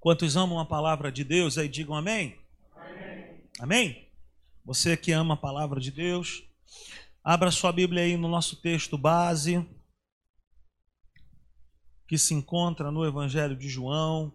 [0.00, 2.36] Quantos amam a palavra de Deus, aí digam amém.
[2.74, 3.40] amém.
[3.60, 4.08] Amém?
[4.64, 6.42] Você que ama a palavra de Deus,
[7.22, 9.64] abra sua Bíblia aí no nosso texto base,
[12.08, 14.32] que se encontra no Evangelho de João,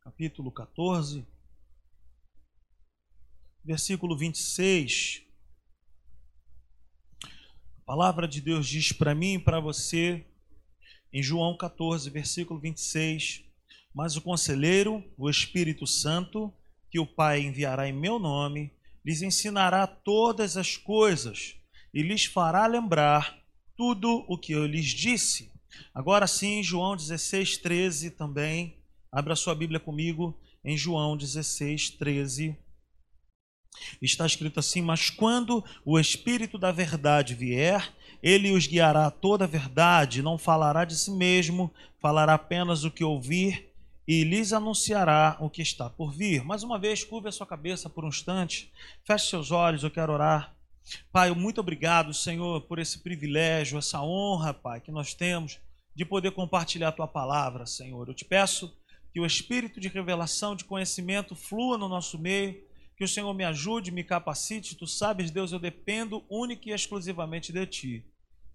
[0.00, 1.26] capítulo 14,
[3.64, 5.23] versículo 26.
[7.86, 10.24] Palavra de Deus diz para mim e para você,
[11.12, 13.44] em João 14, versículo 26.
[13.94, 16.50] Mas o conselheiro, o Espírito Santo,
[16.90, 18.72] que o Pai enviará em meu nome,
[19.04, 21.56] lhes ensinará todas as coisas
[21.92, 23.38] e lhes fará lembrar
[23.76, 25.52] tudo o que eu lhes disse.
[25.92, 28.78] Agora sim, João 16, 13 também.
[29.12, 32.56] Abra sua Bíblia comigo em João 16, 13.
[34.00, 39.44] Está escrito assim: Mas quando o Espírito da Verdade vier, ele os guiará a toda
[39.44, 43.70] a verdade, não falará de si mesmo, falará apenas o que ouvir
[44.06, 46.44] e lhes anunciará o que está por vir.
[46.44, 48.70] Mais uma vez, curve a sua cabeça por um instante,
[49.04, 50.54] feche seus olhos, eu quero orar.
[51.10, 55.58] Pai, muito obrigado, Senhor, por esse privilégio, essa honra, Pai, que nós temos
[55.94, 58.06] de poder compartilhar a tua palavra, Senhor.
[58.06, 58.76] Eu te peço
[59.12, 62.60] que o espírito de revelação, de conhecimento flua no nosso meio,
[62.96, 64.76] que o Senhor me ajude, me capacite.
[64.76, 68.04] Tu sabes, Deus, eu dependo única e exclusivamente de ti.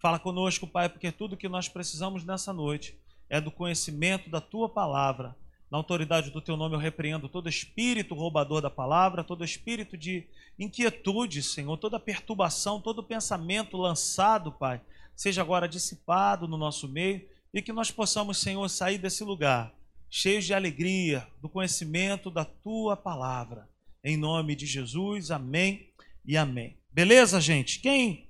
[0.02, 2.98] Fala conosco, Pai, porque tudo que nós precisamos nessa noite
[3.30, 5.36] é do conhecimento da tua palavra.
[5.70, 10.26] Na autoridade do teu nome eu repreendo todo espírito roubador da palavra, todo espírito de
[10.58, 14.82] inquietude, Senhor, toda perturbação, todo pensamento lançado, Pai,
[15.16, 19.74] seja agora dissipado no nosso meio e que nós possamos, Senhor, sair desse lugar
[20.10, 23.69] cheios de alegria, do conhecimento da tua palavra.
[24.04, 25.94] Em nome de Jesus, amém
[26.26, 26.78] e amém.
[26.92, 27.80] Beleza, gente?
[27.80, 28.30] Quem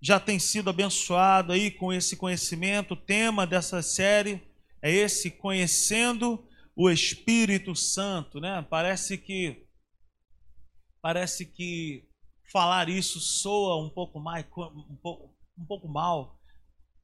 [0.00, 2.94] já tem sido abençoado aí com esse conhecimento.
[2.94, 4.42] O tema dessa série
[4.82, 8.64] é esse conhecendo o Espírito Santo, né?
[8.68, 9.64] Parece que
[11.00, 12.04] parece que
[12.52, 16.38] falar isso soa um pouco mais um pouco, um pouco mal,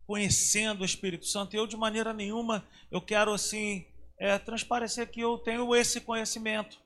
[0.06, 1.54] conhecendo o Espírito Santo.
[1.54, 3.86] Eu de maneira nenhuma eu quero assim
[4.18, 6.81] é, transparecer que eu tenho esse conhecimento.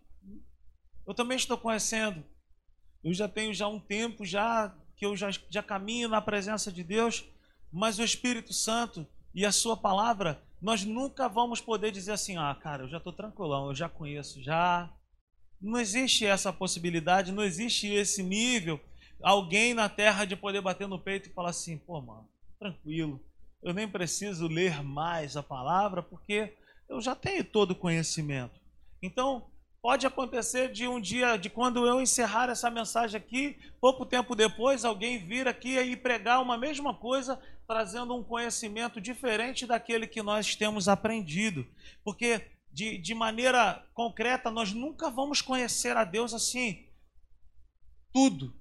[1.06, 2.24] Eu também estou conhecendo.
[3.04, 6.82] Eu já tenho já um tempo já que eu já, já caminho na presença de
[6.82, 7.24] Deus,
[7.70, 12.54] mas o Espírito Santo e a Sua palavra, nós nunca vamos poder dizer assim: ah,
[12.54, 14.90] cara, eu já estou tranquilão, eu já conheço, já.
[15.60, 18.80] Não existe essa possibilidade, não existe esse nível.
[19.22, 22.28] Alguém na terra de poder bater no peito e falar assim: pô, mano,
[22.58, 23.22] tranquilo,
[23.62, 26.56] eu nem preciso ler mais a palavra, porque
[26.88, 28.58] eu já tenho todo o conhecimento.
[29.02, 29.50] Então,
[29.86, 34.84] Pode acontecer de um dia, de quando eu encerrar essa mensagem aqui, pouco tempo depois,
[34.84, 40.56] alguém vir aqui e pregar uma mesma coisa, trazendo um conhecimento diferente daquele que nós
[40.56, 41.64] temos aprendido.
[42.02, 46.84] Porque, de, de maneira concreta, nós nunca vamos conhecer a Deus assim,
[48.12, 48.52] tudo.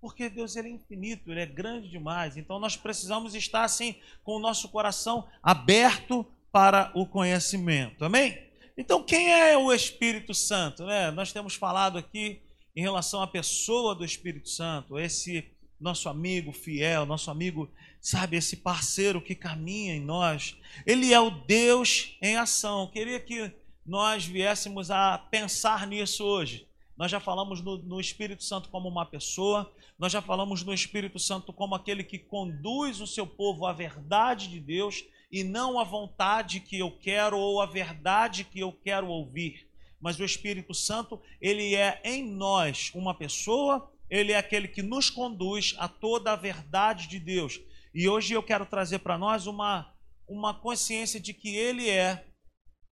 [0.00, 2.38] Porque Deus ele é infinito, ele é grande demais.
[2.38, 8.02] Então nós precisamos estar assim, com o nosso coração aberto para o conhecimento.
[8.02, 8.49] Amém?
[8.80, 10.86] Então, quem é o Espírito Santo?
[10.86, 11.10] Né?
[11.10, 12.40] Nós temos falado aqui
[12.74, 15.44] em relação à pessoa do Espírito Santo, esse
[15.78, 17.70] nosso amigo fiel, nosso amigo,
[18.00, 20.56] sabe, esse parceiro que caminha em nós.
[20.86, 22.86] Ele é o Deus em ação.
[22.86, 23.52] queria que
[23.84, 26.66] nós viéssemos a pensar nisso hoje.
[26.96, 31.18] Nós já falamos no, no, Espírito Santo como uma pessoa, nós já falamos no Espírito
[31.18, 35.84] Santo como aquele que conduz o seu povo à verdade de Deus e não a
[35.84, 39.68] vontade que eu quero ou a verdade que eu quero ouvir.
[40.00, 45.08] Mas o Espírito Santo, ele é em nós uma pessoa, ele é aquele que nos
[45.08, 47.60] conduz a toda a verdade de Deus.
[47.94, 49.94] E hoje eu quero trazer para nós uma,
[50.26, 52.26] uma consciência de que ele é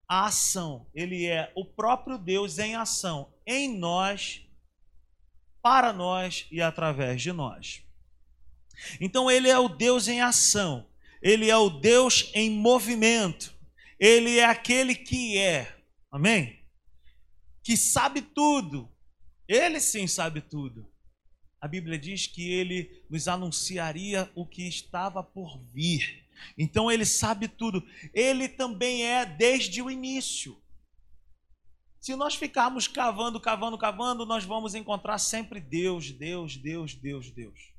[0.09, 4.43] a ação, ele é o próprio Deus em ação, em nós,
[5.63, 7.83] para nós e através de nós.
[9.01, 10.87] Então ele é o Deus em ação.
[11.23, 13.55] Ele é o Deus em movimento.
[13.99, 15.77] Ele é aquele que é.
[16.11, 16.65] Amém?
[17.63, 18.91] Que sabe tudo.
[19.47, 20.91] Ele sim sabe tudo.
[21.61, 26.25] A Bíblia diz que ele nos anunciaria o que estava por vir.
[26.57, 27.85] Então ele sabe tudo.
[28.15, 30.57] Ele também é desde o início.
[32.01, 37.78] Se nós ficarmos cavando, cavando, cavando, nós vamos encontrar sempre Deus, Deus, Deus, Deus, Deus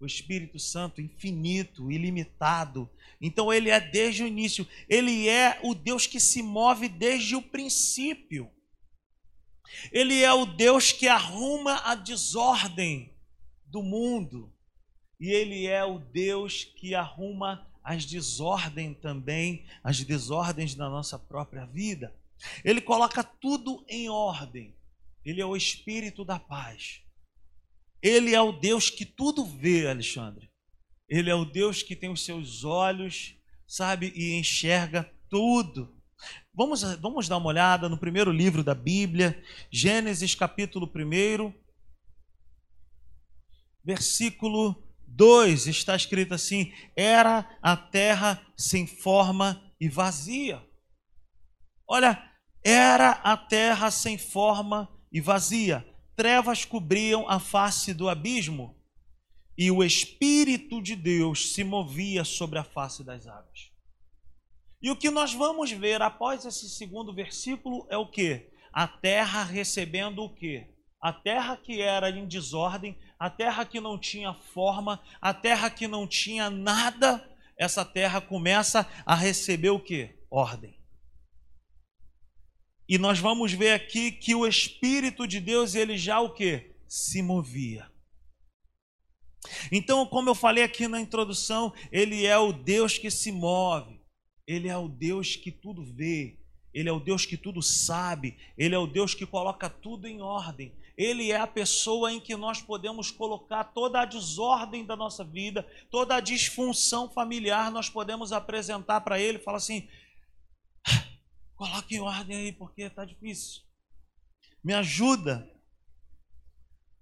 [0.00, 2.88] o Espírito Santo infinito, ilimitado.
[3.20, 7.42] Então ele é desde o início, ele é o Deus que se move desde o
[7.42, 8.50] princípio.
[9.92, 13.12] Ele é o Deus que arruma a desordem
[13.66, 14.52] do mundo.
[15.20, 21.66] e ele é o Deus que arruma as desordens também, as desordens da nossa própria
[21.66, 22.14] vida.
[22.64, 24.76] Ele coloca tudo em ordem.
[25.24, 27.02] Ele é o espírito da paz.
[28.02, 30.50] Ele é o Deus que tudo vê, Alexandre.
[31.08, 33.34] Ele é o Deus que tem os seus olhos,
[33.66, 35.96] sabe, e enxerga tudo.
[36.52, 39.42] Vamos, vamos dar uma olhada no primeiro livro da Bíblia,
[39.72, 41.52] Gênesis capítulo 1,
[43.84, 50.62] versículo 2, está escrito assim: Era a terra sem forma e vazia.
[51.88, 52.22] Olha,
[52.62, 55.87] era a terra sem forma e vazia.
[56.18, 58.76] Trevas cobriam a face do abismo,
[59.56, 63.70] e o Espírito de Deus se movia sobre a face das águas.
[64.82, 68.50] E o que nós vamos ver após esse segundo versículo é o que?
[68.72, 70.66] A terra recebendo o que?
[71.00, 75.86] A terra que era em desordem, a terra que não tinha forma, a terra que
[75.86, 77.24] não tinha nada,
[77.56, 80.18] essa terra começa a receber o que?
[80.28, 80.77] Ordem.
[82.88, 86.74] E nós vamos ver aqui que o Espírito de Deus, ele já o que?
[86.86, 87.86] Se movia.
[89.70, 94.00] Então, como eu falei aqui na introdução, ele é o Deus que se move,
[94.46, 96.38] ele é o Deus que tudo vê,
[96.72, 100.20] ele é o Deus que tudo sabe, ele é o Deus que coloca tudo em
[100.20, 100.72] ordem.
[100.96, 105.64] Ele é a pessoa em que nós podemos colocar toda a desordem da nossa vida,
[105.90, 109.88] toda a disfunção familiar, nós podemos apresentar para ele, falar assim:
[111.58, 113.62] Coloque em ordem aí, porque está difícil.
[114.62, 115.50] Me ajuda.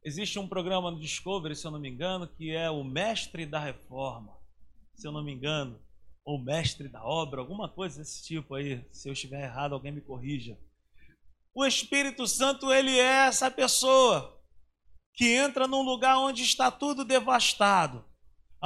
[0.03, 3.61] Existe um programa no Discovery, se eu não me engano, que é o Mestre da
[3.61, 4.35] Reforma.
[4.95, 5.79] Se eu não me engano.
[6.25, 8.83] Ou Mestre da Obra, alguma coisa desse tipo aí.
[8.91, 10.59] Se eu estiver errado, alguém me corrija.
[11.55, 14.43] O Espírito Santo, ele é essa pessoa
[15.13, 18.03] que entra num lugar onde está tudo devastado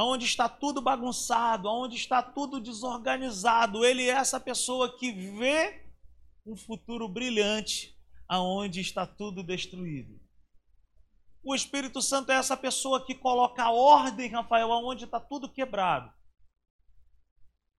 [0.00, 3.84] aonde está tudo bagunçado, aonde está tudo desorganizado.
[3.84, 5.84] Ele é essa pessoa que vê
[6.46, 7.94] um futuro brilhante
[8.26, 10.18] aonde está tudo destruído.
[11.44, 16.10] O Espírito Santo é essa pessoa que coloca ordem, Rafael, aonde está tudo quebrado.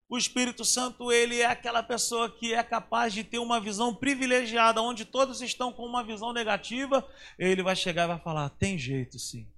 [0.06, 4.82] O Espírito Santo, ele é aquela pessoa que é capaz de ter uma visão privilegiada,
[4.82, 7.08] onde todos estão com uma visão negativa,
[7.38, 9.48] ele vai chegar e vai falar: tem jeito sim.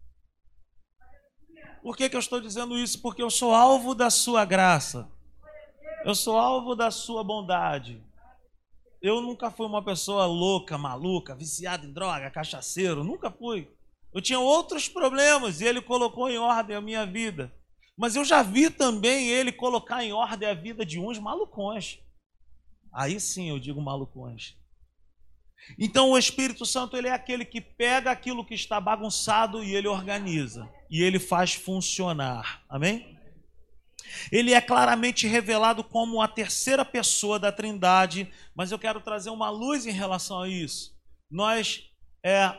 [1.83, 3.03] Por que, que eu estou dizendo isso?
[3.03, 5.11] Porque eu sou alvo da sua graça.
[6.05, 8.01] Eu sou alvo da sua bondade.
[9.03, 13.03] Eu nunca fui uma pessoa louca, maluca, viciada em droga, cachaceiro.
[13.03, 13.69] Nunca fui.
[14.15, 17.53] Eu tinha outros problemas e ele colocou em ordem a minha vida.
[17.99, 21.99] Mas eu já vi também ele colocar em ordem a vida de uns malucões.
[22.93, 24.57] Aí sim eu digo malucões.
[25.77, 29.89] Então o Espírito Santo ele é aquele que pega aquilo que está bagunçado e ele
[29.89, 32.63] organiza e ele faz funcionar.
[32.69, 33.19] Amém?
[34.31, 39.49] Ele é claramente revelado como a terceira pessoa da Trindade, mas eu quero trazer uma
[39.49, 40.95] luz em relação a isso.
[41.31, 41.85] Nós
[42.23, 42.55] é,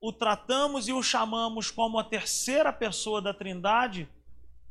[0.00, 4.08] o tratamos e o chamamos como a terceira pessoa da Trindade,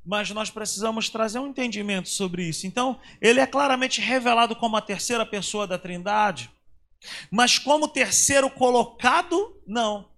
[0.05, 2.65] mas nós precisamos trazer um entendimento sobre isso.
[2.65, 6.49] Então, ele é claramente revelado como a terceira pessoa da Trindade,
[7.29, 10.09] mas como terceiro colocado, não.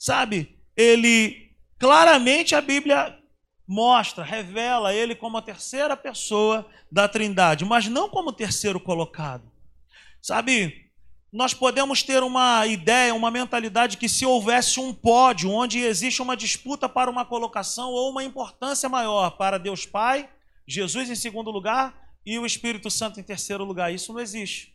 [0.00, 3.18] Sabe, ele claramente a Bíblia
[3.68, 9.52] mostra, revela ele como a terceira pessoa da Trindade, mas não como terceiro colocado.
[10.22, 10.90] Sabe,
[11.30, 16.34] nós podemos ter uma ideia, uma mentalidade que se houvesse um pódio onde existe uma
[16.34, 20.30] disputa para uma colocação ou uma importância maior para Deus Pai,
[20.66, 23.92] Jesus em segundo lugar e o Espírito Santo em terceiro lugar.
[23.92, 24.74] Isso não existe.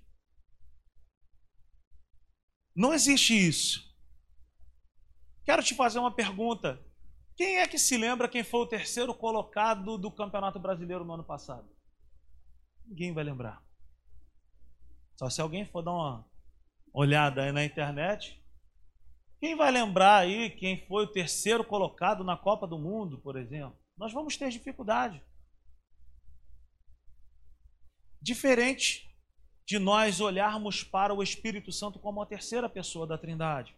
[2.75, 3.94] Não existe isso.
[5.45, 6.83] Quero te fazer uma pergunta.
[7.35, 11.23] Quem é que se lembra quem foi o terceiro colocado do Campeonato Brasileiro no ano
[11.23, 11.69] passado?
[12.85, 13.63] Ninguém vai lembrar.
[15.15, 16.25] Só se alguém for dar uma
[16.93, 18.41] olhada aí na internet.
[19.39, 23.77] Quem vai lembrar aí quem foi o terceiro colocado na Copa do Mundo, por exemplo?
[23.97, 25.21] Nós vamos ter dificuldade.
[28.21, 29.13] Diferente
[29.65, 33.75] de nós olharmos para o Espírito Santo como a terceira pessoa da Trindade.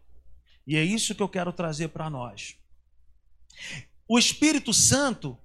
[0.67, 2.57] E é isso que eu quero trazer para nós.
[4.07, 5.37] O Espírito Santo,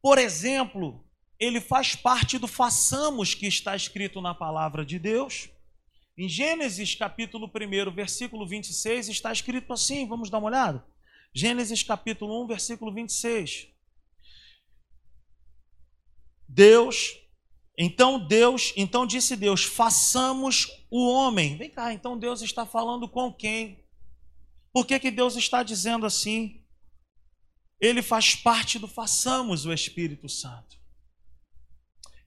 [0.00, 1.04] por exemplo,
[1.38, 5.50] ele faz parte do façamos que está escrito na palavra de Deus.
[6.16, 10.86] Em Gênesis capítulo 1, versículo 26, está escrito assim, vamos dar uma olhada?
[11.34, 13.66] Gênesis capítulo 1, versículo 26.
[16.48, 17.20] Deus
[17.82, 21.56] então Deus, então disse Deus: façamos o homem.
[21.56, 23.79] Vem cá, então Deus está falando com quem?
[24.72, 26.60] Por que, que Deus está dizendo assim?
[27.80, 30.78] ele faz parte do façamos o Espírito Santo.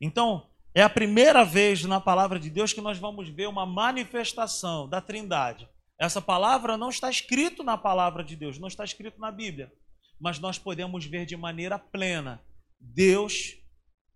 [0.01, 4.89] Então, é a primeira vez na palavra de Deus que nós vamos ver uma manifestação
[4.89, 5.69] da Trindade.
[5.99, 9.71] Essa palavra não está escrito na palavra de Deus, não está escrito na Bíblia,
[10.19, 12.43] mas nós podemos ver de maneira plena
[12.79, 13.55] Deus,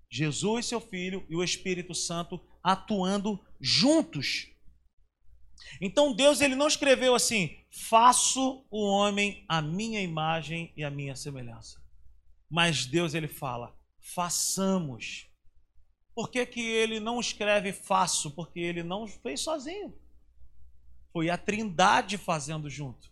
[0.10, 4.48] Jesus, seu filho e o Espírito Santo atuando juntos.
[5.82, 11.16] Então Deus ele não escreveu assim: "Faço o homem a minha imagem e a minha
[11.16, 11.82] semelhança".
[12.50, 15.28] Mas Deus ele fala: "Façamos".
[16.16, 18.32] Por que, que ele não escreve faço?
[18.32, 19.94] Porque ele não fez sozinho.
[21.14, 23.12] Foi a Trindade fazendo junto.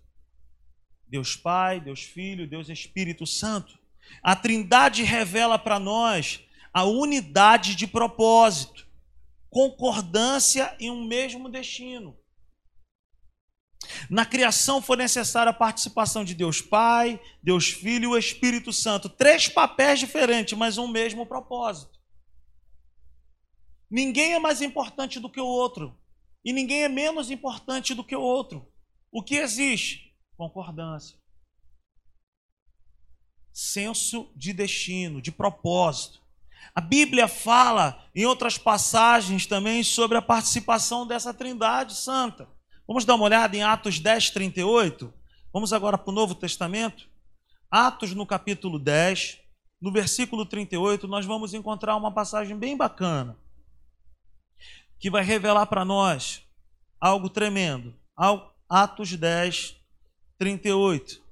[1.08, 3.78] Deus Pai, Deus Filho, Deus Espírito Santo.
[4.22, 6.42] A Trindade revela para nós
[6.74, 8.88] a unidade de propósito,
[9.50, 12.18] concordância em um mesmo destino.
[14.10, 19.10] Na criação foi necessária a participação de Deus Pai, Deus Filho e o Espírito Santo.
[19.10, 22.00] Três papéis diferentes, mas um mesmo propósito.
[23.90, 25.98] Ninguém é mais importante do que o outro.
[26.44, 28.72] E ninguém é menos importante do que o outro.
[29.12, 30.14] O que existe?
[30.38, 31.18] Concordância.
[33.54, 36.22] Senso de destino, de propósito.
[36.74, 42.50] A Bíblia fala em outras passagens também sobre a participação dessa Trindade Santa.
[42.88, 45.12] Vamos dar uma olhada em Atos 10, 38.
[45.52, 47.10] Vamos agora para o Novo Testamento.
[47.72, 49.40] Atos no capítulo 10,
[49.82, 53.36] no versículo 38, nós vamos encontrar uma passagem bem bacana
[55.00, 56.44] que vai revelar para nós
[57.02, 57.96] algo tremendo.
[58.70, 59.76] Atos 10,
[60.38, 61.24] 38.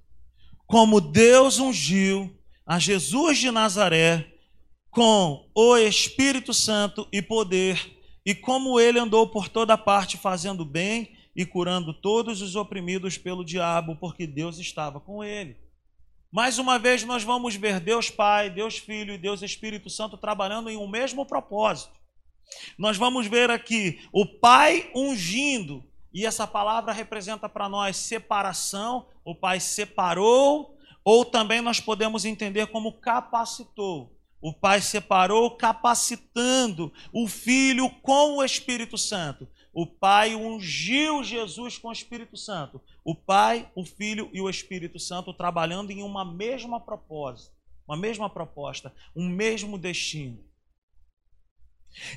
[0.66, 4.34] Como Deus ungiu a Jesus de Nazaré
[4.90, 7.96] com o Espírito Santo e poder,
[8.26, 13.44] e como ele andou por toda parte fazendo bem e curando todos os oprimidos pelo
[13.44, 15.58] diabo, porque Deus estava com ele.
[16.32, 20.70] Mais uma vez nós vamos ver Deus Pai, Deus Filho e Deus Espírito Santo trabalhando
[20.70, 21.94] em um mesmo propósito.
[22.78, 29.36] Nós vamos ver aqui o Pai ungindo, e essa palavra representa para nós separação, o
[29.36, 34.12] Pai separou, ou também nós podemos entender como capacitou.
[34.42, 39.48] O Pai separou, capacitando o Filho com o Espírito Santo.
[39.74, 42.80] O Pai ungiu Jesus com o Espírito Santo.
[43.04, 47.56] O Pai, o Filho e o Espírito Santo trabalhando em uma mesma propósito,
[47.88, 50.46] uma mesma proposta, um mesmo destino.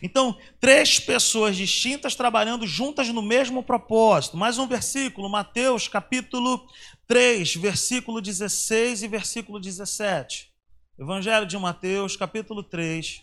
[0.02, 4.36] Então, três pessoas distintas trabalhando juntas no mesmo propósito.
[4.36, 6.68] Mais um versículo, Mateus capítulo
[7.06, 10.52] 3, versículo 16 e versículo 17.
[10.98, 13.22] Evangelho de Mateus, capítulo 3,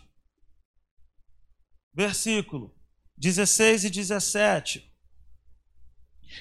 [1.92, 2.73] versículo
[3.16, 4.90] 16 e 17.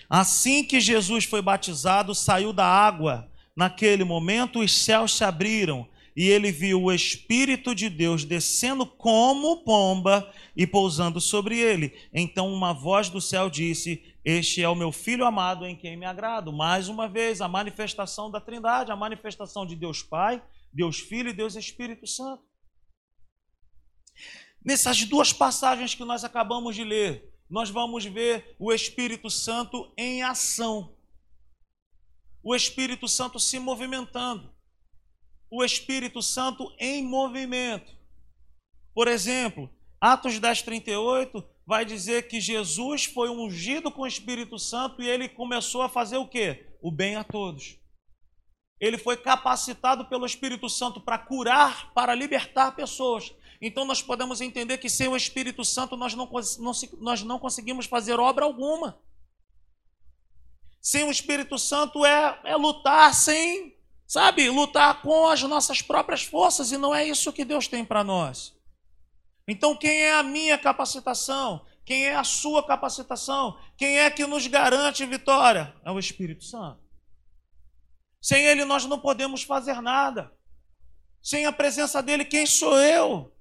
[0.10, 3.30] Assim que Jesus foi batizado, saiu da água.
[3.56, 9.64] Naquele momento, os céus se abriram e ele viu o Espírito de Deus descendo como
[9.64, 11.94] pomba e pousando sobre ele.
[12.14, 16.06] Então uma voz do céu disse: Este é o meu filho amado em quem me
[16.06, 16.54] agrado.
[16.54, 21.34] Mais uma vez, a manifestação da Trindade, a manifestação de Deus Pai, Deus Filho e
[21.34, 22.44] Deus Espírito Santo.
[24.64, 30.24] Nessas duas passagens que nós acabamos de ler, nós vamos ver o Espírito Santo em
[30.24, 30.96] ação.
[32.42, 34.54] O Espírito Santo se movimentando
[35.56, 37.96] o Espírito Santo em movimento.
[38.92, 39.70] Por exemplo,
[40.02, 45.30] Atos 10, 38 vai dizer que Jesus foi ungido com o Espírito Santo e ele
[45.30, 46.76] começou a fazer o quê?
[46.82, 47.78] O bem a todos.
[48.80, 53.32] Ele foi capacitado pelo Espírito Santo para curar, para libertar pessoas.
[53.66, 56.30] Então nós podemos entender que sem o Espírito Santo nós não,
[56.60, 59.00] não, nós não conseguimos fazer obra alguma.
[60.82, 63.74] Sem o Espírito Santo é, é lutar sem
[64.06, 68.04] sabe, lutar com as nossas próprias forças e não é isso que Deus tem para
[68.04, 68.54] nós.
[69.48, 71.66] Então, quem é a minha capacitação?
[71.86, 73.58] Quem é a sua capacitação?
[73.78, 75.74] Quem é que nos garante vitória?
[75.84, 76.80] É o Espírito Santo.
[78.22, 80.32] Sem ele nós não podemos fazer nada.
[81.22, 83.33] Sem a presença dele, quem sou eu?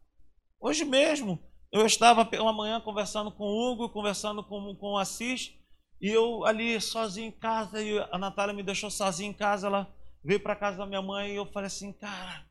[0.64, 1.42] Hoje mesmo,
[1.72, 5.52] eu estava pela manhã conversando com o Hugo, conversando com, com o Assis,
[6.00, 9.92] e eu ali sozinho em casa, e a Natália me deixou sozinho em casa, ela
[10.22, 12.48] veio para casa da minha mãe e eu falei assim, cara,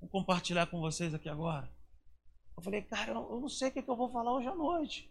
[0.00, 1.72] vou compartilhar com vocês aqui agora.
[2.56, 5.08] Eu falei, cara, eu não sei o que, eu vou falar hoje à noite.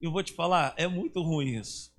[0.00, 1.92] Eu vou te falar, é muito ruim isso.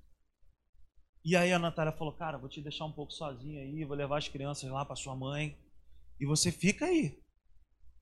[1.22, 4.16] E aí a Natália falou, cara, vou te deixar um pouco sozinha aí, vou levar
[4.16, 5.58] as crianças lá para sua mãe
[6.18, 7.19] e você fica aí.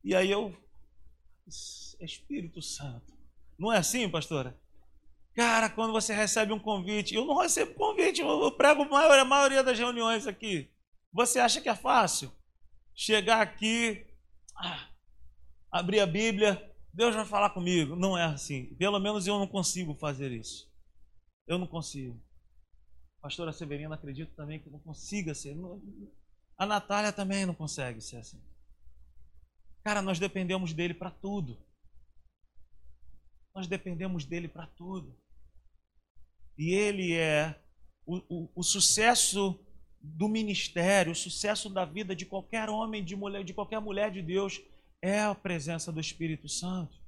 [0.08, 0.56] E aí eu,
[2.00, 3.12] Espírito Santo.
[3.58, 4.58] Não é assim, pastora?
[5.34, 9.78] Cara, quando você recebe um convite, eu não recebo convite, eu prego a maioria das
[9.78, 10.72] reuniões aqui.
[11.12, 12.32] Você acha que é fácil?
[12.94, 14.06] Chegar aqui,
[14.56, 14.88] ah,
[15.70, 17.94] abrir a Bíblia, Deus vai falar comigo.
[17.94, 18.74] Não é assim.
[18.76, 20.72] Pelo menos eu não consigo fazer isso.
[21.46, 22.18] Eu não consigo.
[23.20, 25.54] Pastora Severina acredito também que não consiga ser.
[26.56, 28.40] A Natália também não consegue ser assim.
[29.84, 31.58] Cara, nós dependemos dele para tudo.
[33.54, 35.16] Nós dependemos dele para tudo.
[36.56, 37.60] E ele é
[38.04, 39.58] o, o, o, sucesso
[40.00, 44.22] do ministério, o sucesso da vida de qualquer homem, de mulher, de qualquer mulher de
[44.22, 44.60] Deus
[45.00, 46.98] é a presença do Espírito Santo.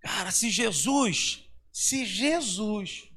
[0.00, 3.10] Cara, se Jesus, se Jesus,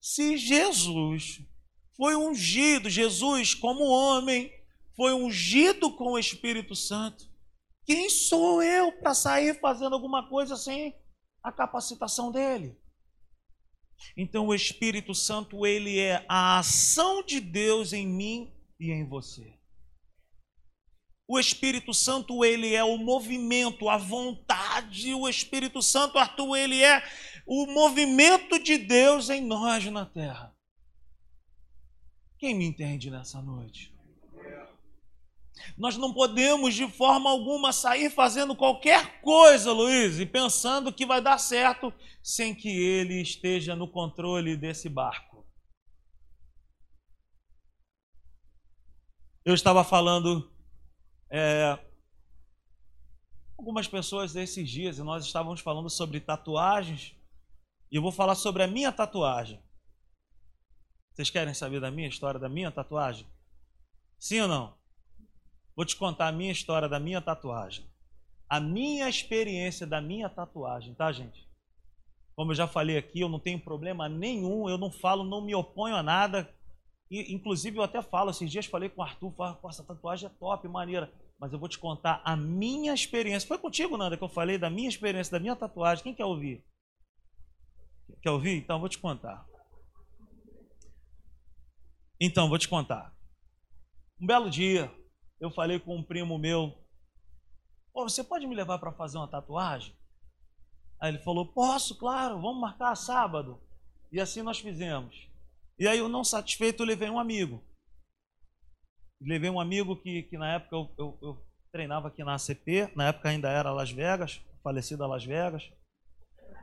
[0.00, 1.42] se Jesus
[1.96, 4.52] foi ungido, Jesus como homem
[5.00, 7.24] foi ungido com o Espírito Santo,
[7.86, 10.94] quem sou eu para sair fazendo alguma coisa sem
[11.42, 12.78] a capacitação dele?
[14.14, 19.58] Então o Espírito Santo, ele é a ação de Deus em mim e em você.
[21.26, 25.14] O Espírito Santo, ele é o movimento, a vontade.
[25.14, 27.02] O Espírito Santo, Arthur, ele é
[27.46, 30.54] o movimento de Deus em nós na terra.
[32.36, 33.89] Quem me entende nessa noite?
[35.76, 41.20] Nós não podemos de forma alguma sair fazendo qualquer coisa, Luiz, e pensando que vai
[41.20, 45.46] dar certo sem que ele esteja no controle desse barco.
[49.44, 50.52] Eu estava falando
[51.30, 51.78] é,
[53.58, 57.14] algumas pessoas esses dias e nós estávamos falando sobre tatuagens
[57.90, 59.62] e eu vou falar sobre a minha tatuagem.
[61.12, 63.26] Vocês querem saber da minha história, da minha tatuagem?
[64.18, 64.79] Sim ou não?
[65.80, 67.90] Vou te contar a minha história da minha tatuagem.
[68.46, 71.48] A minha experiência da minha tatuagem, tá, gente?
[72.36, 75.54] Como eu já falei aqui, eu não tenho problema nenhum, eu não falo, não me
[75.54, 76.54] oponho a nada.
[77.10, 80.32] E, inclusive, eu até falo, esses dias falei com o Arthur, falei, essa tatuagem é
[80.38, 81.10] top, maneira.
[81.38, 83.48] Mas eu vou te contar a minha experiência.
[83.48, 86.04] Foi contigo, Nanda, que eu falei da minha experiência, da minha tatuagem.
[86.04, 86.62] Quem quer ouvir?
[88.20, 88.58] Quer ouvir?
[88.58, 89.46] Então, eu vou te contar.
[92.20, 93.16] Então, vou te contar.
[94.20, 94.94] Um belo dia,
[95.40, 96.76] eu falei com um primo meu,
[97.92, 99.94] Pô, você pode me levar para fazer uma tatuagem?
[101.00, 103.60] Aí ele falou, posso, claro, vamos marcar sábado.
[104.12, 105.28] E assim nós fizemos.
[105.78, 107.64] E aí eu não satisfeito, eu levei um amigo.
[109.20, 113.08] Levei um amigo que, que na época eu, eu, eu treinava aqui na ACP, na
[113.08, 115.70] época ainda era Las Vegas, falecida Las Vegas.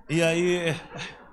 [0.10, 0.68] E aí,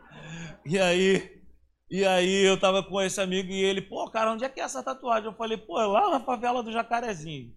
[0.67, 1.44] e aí
[1.91, 4.65] e aí eu tava com esse amigo e ele, pô, cara, onde é que é
[4.65, 5.27] essa tatuagem?
[5.27, 7.55] Eu falei, pô, é lá na favela do Jacarezinho.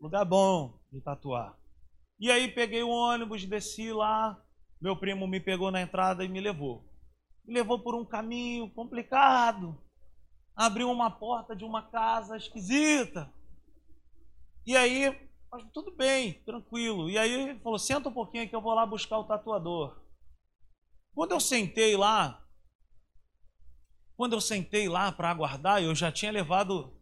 [0.00, 1.56] Lugar bom de tatuar.
[2.18, 4.42] E aí peguei o ônibus, desci lá,
[4.80, 6.88] meu primo me pegou na entrada e me levou.
[7.44, 9.80] Me levou por um caminho complicado.
[10.54, 13.32] Abriu uma porta de uma casa esquisita.
[14.66, 15.16] E aí,
[15.72, 17.08] tudo bem, tranquilo.
[17.08, 20.00] E aí ele falou: senta um pouquinho que eu vou lá buscar o tatuador.
[21.14, 22.44] Quando eu sentei lá,
[24.18, 26.92] quando eu sentei lá para aguardar, eu já tinha levado,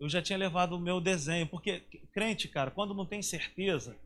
[0.00, 3.96] eu já tinha levado o meu desenho, porque crente, cara, quando não tem certeza,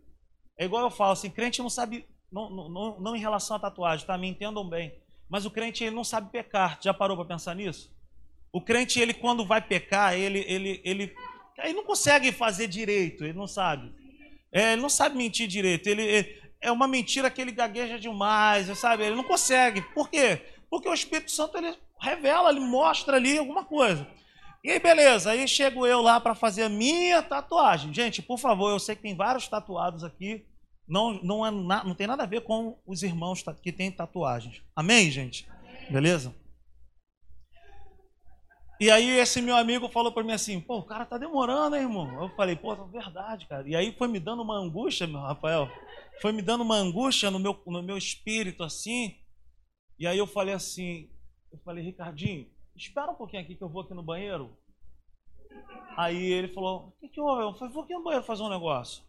[0.59, 4.07] é igual eu falo assim, crente não sabe, não, não, não em relação à tatuagem,
[4.07, 4.19] tá?
[4.19, 4.95] Me entendam bem.
[5.31, 6.79] Mas o crente ele não sabe pecar.
[6.83, 7.91] Já parou para pensar nisso?
[8.53, 11.17] O crente ele quando vai pecar, ele ele ele
[11.57, 13.91] ele não consegue fazer direito, ele não sabe.
[14.53, 15.87] É, ele não sabe mentir direito.
[15.87, 19.05] Ele, ele é uma mentira que ele gagueja demais, sabe?
[19.05, 19.81] Ele não consegue.
[19.95, 20.43] Por quê?
[20.69, 24.07] Porque o Espírito Santo ele revela, ele mostra ali alguma coisa.
[24.63, 27.95] E aí, beleza, aí chego eu lá para fazer a minha tatuagem.
[27.95, 30.45] Gente, por favor, eu sei que tem vários tatuados aqui.
[30.87, 34.63] Não, não, é na, não tem nada a ver com os irmãos que têm tatuagens.
[34.75, 35.47] Amém, gente?
[35.49, 35.93] Amém.
[35.93, 36.35] Beleza?
[38.81, 41.83] E aí esse meu amigo falou para mim assim, pô, o cara tá demorando, hein,
[41.83, 42.23] irmão?
[42.23, 43.69] Eu falei, pô, é verdade, cara.
[43.69, 45.69] E aí foi me dando uma angústia, meu Rafael,
[46.23, 49.17] foi me dando uma angústia no meu, no meu espírito, assim.
[49.99, 51.11] E aí eu falei assim,
[51.53, 54.57] eu falei, Ricardinho, espera um pouquinho aqui que eu vou aqui no banheiro.
[55.97, 57.43] Aí ele falou, o que, que houve?
[57.43, 59.03] Eu falei, vou aqui no banheiro fazer um negócio.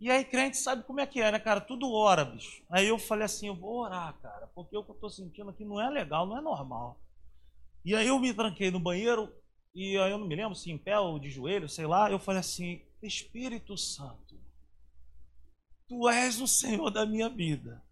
[0.00, 1.60] E aí crente sabe como é que é, né, cara?
[1.60, 2.62] Tudo ora, bicho.
[2.70, 5.64] Aí eu falei assim, eu vou orar, cara, porque o que eu tô sentindo aqui
[5.64, 7.00] não é legal, não é normal.
[7.84, 9.32] E aí eu me tranquei no banheiro,
[9.74, 12.18] e aí eu não me lembro se em pé ou de joelho, sei lá, eu
[12.18, 14.34] falei assim, Espírito Santo,
[15.86, 17.83] Tu és o Senhor da minha vida.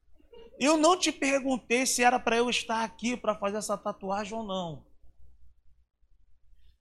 [0.59, 4.45] Eu não te perguntei se era para eu estar aqui para fazer essa tatuagem ou
[4.45, 4.87] não.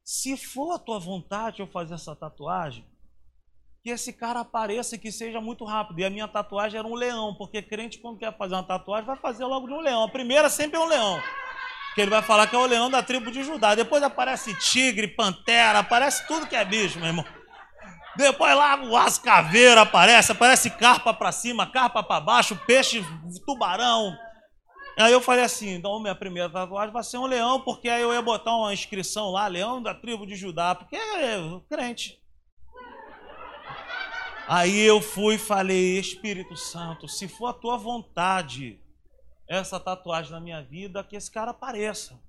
[0.04, 2.86] Se for a tua vontade eu fazer essa tatuagem,
[3.84, 6.00] que esse cara apareça que seja muito rápido.
[6.00, 9.18] E a minha tatuagem era um leão, porque crente, quando quer fazer uma tatuagem, vai
[9.18, 10.04] fazer logo de um leão.
[10.04, 11.22] A primeira sempre é um leão.
[11.96, 13.76] Que ele vai falar que é o leão da tribo de Judá.
[13.76, 17.26] Depois aparece tigre, pantera, aparece tudo que é bicho, meu irmão.
[18.16, 18.74] Depois lá
[19.06, 23.04] as caveiras aparece, aparece carpa para cima, carpa para baixo, peixe,
[23.46, 24.16] tubarão.
[24.98, 28.14] Aí eu falei assim, então minha primeira tatuagem vai ser um leão, porque aí eu
[28.14, 31.38] ia botar uma inscrição lá, leão da tribo de Judá, porque é
[31.70, 32.22] crente.
[34.48, 38.82] Aí eu fui e falei, Espírito Santo, se for a tua vontade,
[39.48, 42.22] essa tatuagem na minha vida, que esse cara apareça.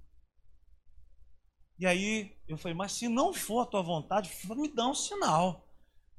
[1.78, 5.66] E aí eu falei, mas se não for a tua vontade, me dá um sinal.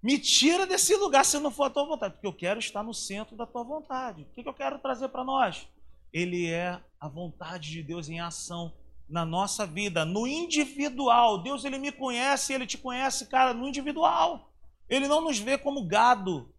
[0.03, 2.93] Me tira desse lugar se não for a tua vontade, porque eu quero estar no
[2.93, 4.23] centro da tua vontade.
[4.23, 5.65] O que eu quero trazer para nós?
[6.11, 8.73] Ele é a vontade de Deus em ação
[9.07, 11.41] na nossa vida, no individual.
[11.41, 14.51] Deus ele me conhece, ele te conhece, cara, no individual.
[14.89, 16.53] Ele não nos vê como gado,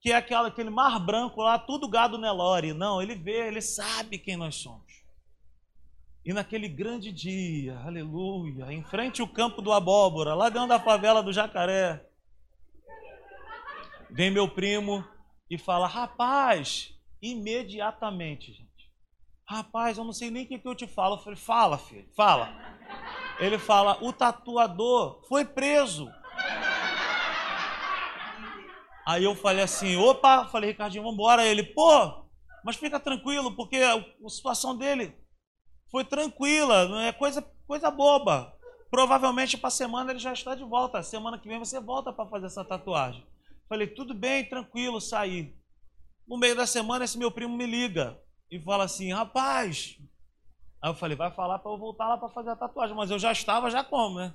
[0.00, 2.72] que é aquela, aquele mar branco lá, tudo gado Nelore.
[2.72, 5.02] Não, ele vê, ele sabe quem nós somos.
[6.24, 11.32] E naquele grande dia, aleluia, em frente ao campo do Abóbora, dentro da favela do
[11.32, 12.08] Jacaré,
[14.12, 15.02] Vem meu primo
[15.48, 18.70] e fala: Rapaz, imediatamente, gente.
[19.48, 21.14] Rapaz, eu não sei nem o que, que eu te falo.
[21.14, 22.54] Eu falei: Fala, filho, fala.
[23.40, 26.12] Ele fala: O tatuador foi preso.
[29.06, 31.46] Aí eu falei assim: Opa, falei, Ricardinho, vamos embora.
[31.46, 32.26] Ele: Pô,
[32.62, 35.16] mas fica tranquilo, porque a, a situação dele
[35.90, 38.54] foi tranquila, não é coisa, coisa boba.
[38.90, 41.02] Provavelmente para semana ele já está de volta.
[41.02, 43.26] Semana que vem você volta para fazer essa tatuagem.
[43.68, 45.56] Falei, tudo bem, tranquilo, saí.
[46.26, 48.20] No meio da semana, esse meu primo me liga
[48.50, 49.98] e fala assim: rapaz.
[50.82, 52.96] Aí eu falei, vai falar para eu voltar lá para fazer a tatuagem.
[52.96, 54.34] Mas eu já estava, já como, né?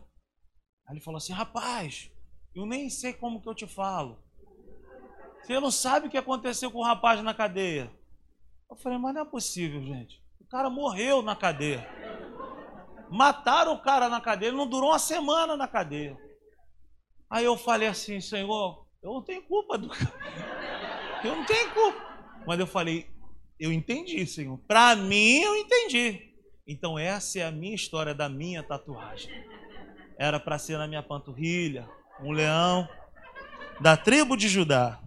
[0.87, 2.11] Aí ele falou assim: rapaz,
[2.55, 4.23] eu nem sei como que eu te falo.
[5.41, 7.91] Você não sabe o que aconteceu com o rapaz na cadeia.
[8.69, 10.21] Eu falei, mas não é possível, gente.
[10.41, 11.87] O cara morreu na cadeia.
[13.09, 16.17] Mataram o cara na cadeia, ele não durou uma semana na cadeia.
[17.29, 19.89] Aí eu falei assim, Senhor, eu não tenho culpa do
[21.23, 22.43] Eu não tenho culpa.
[22.45, 23.09] Mas eu falei,
[23.59, 24.57] eu entendi, Senhor.
[24.67, 26.33] Para mim, eu entendi.
[26.65, 29.31] Então, essa é a minha história da minha tatuagem.
[30.17, 31.89] Era para ser na minha panturrilha,
[32.21, 32.87] um leão
[33.79, 35.01] da tribo de Judá.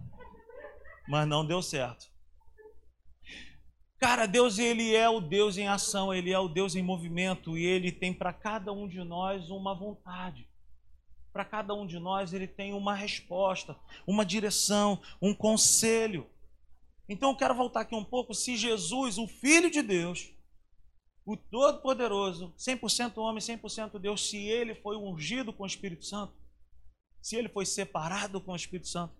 [1.07, 2.09] Mas não deu certo.
[3.99, 7.65] Cara, Deus ele é o Deus em ação, ele é o Deus em movimento e
[7.65, 10.50] ele tem para cada um de nós uma vontade
[11.31, 16.29] para cada um de nós ele tem uma resposta, uma direção, um conselho.
[17.07, 18.33] Então eu quero voltar aqui um pouco.
[18.33, 20.33] Se Jesus, o Filho de Deus,
[21.25, 26.33] o Todo-Poderoso, 100% homem, 100% Deus, se ele foi ungido com o Espírito Santo,
[27.21, 29.15] se ele foi separado com o Espírito Santo,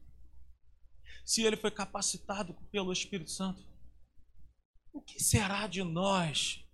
[1.26, 3.63] se ele foi capacitado pelo Espírito Santo,
[4.91, 6.65] o que será de nós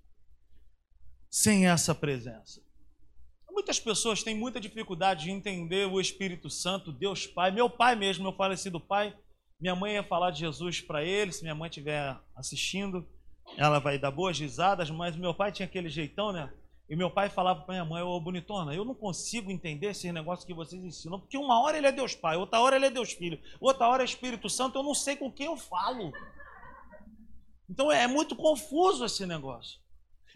[1.30, 2.67] sem essa presença?
[3.58, 7.50] Muitas pessoas têm muita dificuldade de entender o Espírito Santo, Deus Pai.
[7.50, 9.18] Meu pai mesmo, meu falecido pai,
[9.60, 13.04] minha mãe ia falar de Jesus para ele, se minha mãe estiver assistindo,
[13.58, 16.54] ela vai dar boas risadas, mas meu pai tinha aquele jeitão, né?
[16.88, 20.46] E meu pai falava para minha mãe, ô bonitona, eu não consigo entender esses negócios
[20.46, 23.12] que vocês ensinam, porque uma hora ele é Deus Pai, outra hora ele é Deus
[23.12, 26.14] Filho, outra hora é Espírito Santo, eu não sei com quem eu falo.
[27.68, 29.80] Então é muito confuso esse negócio.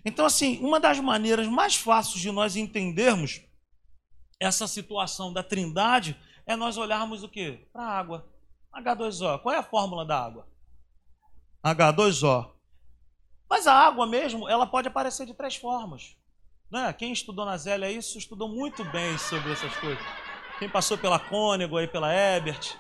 [0.04, 3.42] Então, assim, uma das maneiras mais fáceis de nós entendermos
[4.40, 7.68] essa situação da trindade é nós olharmos o quê?
[7.72, 8.28] Para a água.
[8.76, 9.40] H2O.
[9.40, 10.48] Qual é a fórmula da água?
[11.64, 12.52] H2O.
[13.50, 16.16] Mas a água mesmo, ela pode aparecer de três formas.
[16.72, 16.92] Né?
[16.94, 20.04] Quem estudou na Zélia isso, estudou muito bem sobre essas coisas.
[20.58, 22.76] Quem passou pela Cônego, aí, pela Ebert,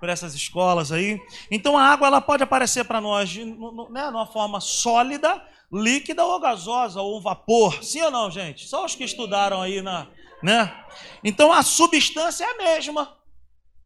[0.00, 1.20] por essas escolas aí.
[1.50, 6.40] Então a água ela pode aparecer para nós de, né, numa forma sólida, líquida ou
[6.40, 7.82] gasosa, ou vapor.
[7.82, 8.66] Sim ou não, gente?
[8.68, 10.08] Só os que estudaram aí na.
[10.42, 10.84] Né?
[11.22, 13.16] Então a substância é a mesma.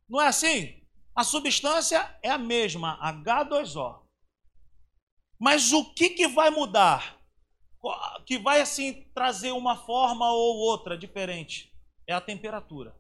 [0.09, 0.75] Não é assim?
[1.15, 4.03] A substância é a mesma, H2O.
[5.39, 7.17] Mas o que, que vai mudar?
[8.27, 11.73] Que vai assim trazer uma forma ou outra diferente?
[12.07, 12.98] É a temperatura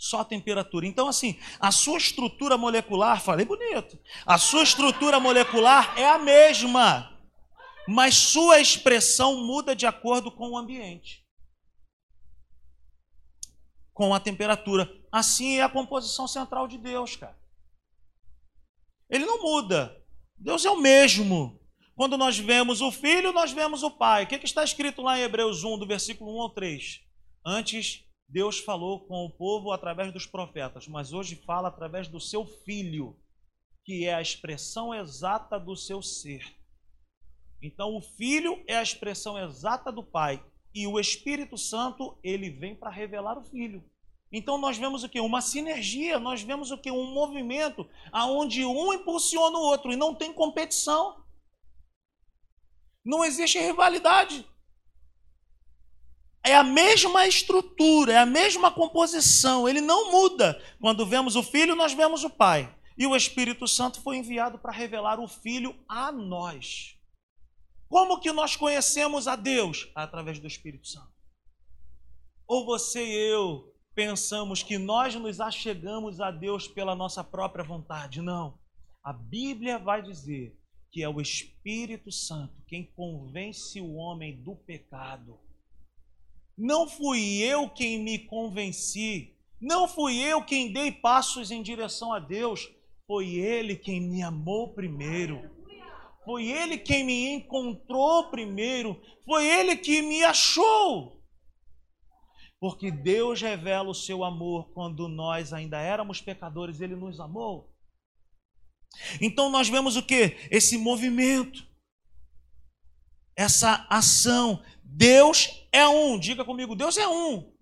[0.00, 0.86] só a temperatura.
[0.86, 7.20] Então, assim, a sua estrutura molecular, falei bonito, a sua estrutura molecular é a mesma,
[7.86, 11.22] mas sua expressão muda de acordo com o ambiente,
[13.92, 14.90] com a temperatura.
[15.12, 17.38] Assim é a composição central de Deus, cara.
[19.10, 19.94] Ele não muda.
[20.38, 21.60] Deus é o mesmo.
[21.94, 24.24] Quando nós vemos o Filho, nós vemos o Pai.
[24.24, 27.02] O que, está escrito lá em Hebreus 1, do versículo 1 ao 3?
[27.44, 32.46] Antes Deus falou com o povo através dos profetas, mas hoje fala através do seu
[32.46, 33.18] filho,
[33.84, 36.56] que é a expressão exata do seu ser.
[37.60, 42.74] Então o Filho é a expressão exata do Pai e o Espírito Santo, ele vem
[42.74, 43.84] para revelar o Filho.
[44.30, 45.18] Então nós vemos o que?
[45.18, 46.90] Uma sinergia, nós vemos o que?
[46.90, 51.24] Um movimento aonde um impulsiona o outro e não tem competição.
[53.04, 54.46] Não existe rivalidade.
[56.42, 60.60] É a mesma estrutura, é a mesma composição, ele não muda.
[60.80, 62.74] Quando vemos o Filho, nós vemos o Pai.
[62.96, 66.96] E o Espírito Santo foi enviado para revelar o Filho a nós.
[67.88, 69.90] Como que nós conhecemos a Deus?
[69.94, 71.10] Através do Espírito Santo.
[72.46, 78.22] Ou você e eu pensamos que nós nos achegamos a Deus pela nossa própria vontade?
[78.22, 78.58] Não.
[79.02, 80.56] A Bíblia vai dizer
[80.90, 85.38] que é o Espírito Santo quem convence o homem do pecado.
[86.62, 92.18] Não fui eu quem me convenci, não fui eu quem dei passos em direção a
[92.18, 92.68] Deus,
[93.06, 95.40] foi Ele quem me amou primeiro.
[96.22, 101.24] Foi Ele quem me encontrou primeiro, foi Ele que me achou.
[102.60, 107.74] Porque Deus revela o seu amor quando nós ainda éramos pecadores, Ele nos amou.
[109.18, 110.36] Então nós vemos o que?
[110.50, 111.66] Esse movimento,
[113.34, 114.62] essa ação.
[114.92, 117.52] Deus é um, diga comigo, Deus é um.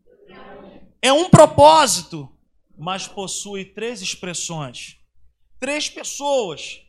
[1.00, 2.28] É um propósito,
[2.76, 4.98] mas possui três expressões,
[5.60, 6.80] três pessoas,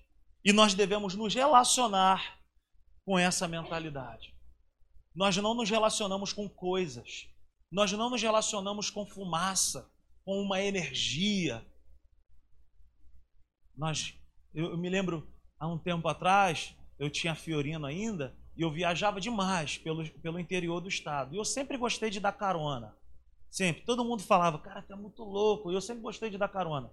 [0.44, 2.40] e nós devemos nos relacionar
[3.06, 4.34] com essa mentalidade.
[5.14, 7.28] Nós não nos relacionamos com coisas,
[7.72, 9.92] nós não nos relacionamos com fumaça,
[10.24, 11.66] com uma energia.
[13.76, 14.20] Nós
[14.54, 19.22] eu, eu me lembro, há um tempo atrás, eu tinha Fiorino ainda, e eu viajava
[19.22, 21.34] demais pelo, pelo interior do estado.
[21.34, 22.94] E eu sempre gostei de dar carona.
[23.50, 23.84] Sempre.
[23.84, 25.72] Todo mundo falava, cara, tu é muito louco.
[25.72, 26.92] E eu sempre gostei de dar carona.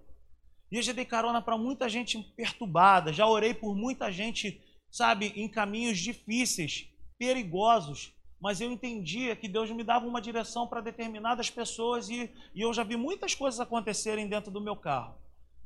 [0.70, 3.12] E eu já dei carona para muita gente perturbada.
[3.12, 8.12] Já orei por muita gente, sabe, em caminhos difíceis, perigosos.
[8.40, 12.72] Mas eu entendia que Deus me dava uma direção para determinadas pessoas e, e eu
[12.72, 15.16] já vi muitas coisas acontecerem dentro do meu carro.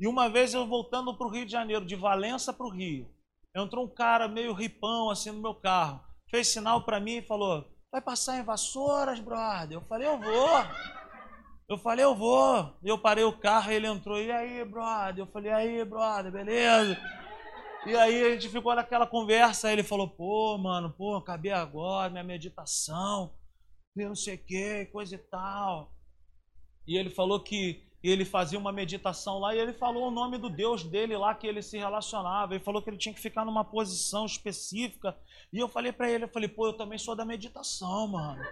[0.01, 3.07] E uma vez eu voltando para o Rio de Janeiro, de Valença para o Rio,
[3.55, 7.67] entrou um cara meio ripão assim no meu carro, fez sinal para mim e falou:
[7.91, 9.77] Vai passar em Vassouras, brother?
[9.79, 10.49] Eu falei: Eu vou.
[11.69, 12.79] Eu falei: Eu vou.
[12.83, 15.25] Eu parei o carro, ele entrou: E aí, brother?
[15.25, 16.97] Eu falei: E aí, brother, beleza?
[17.87, 19.69] E aí a gente ficou naquela conversa.
[19.69, 23.35] Aí ele falou: Pô, mano, pô, acabei agora, minha meditação,
[23.97, 25.93] não sei o que, coisa e tal.
[26.87, 30.39] E ele falou que e ele fazia uma meditação lá e ele falou o nome
[30.39, 32.55] do Deus dele lá que ele se relacionava.
[32.55, 35.17] Ele falou que ele tinha que ficar numa posição específica.
[35.53, 38.43] E eu falei para ele, eu falei, pô, eu também sou da meditação, mano.